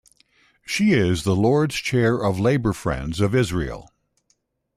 She 0.65 0.93
is 0.93 1.25
the 1.25 1.35
Lords 1.35 1.75
Chair 1.75 2.23
of 2.25 2.37
The 2.37 2.41
Labour 2.41 2.73
Friends 2.73 3.19
of 3.21 3.35
Israel. 3.35 3.91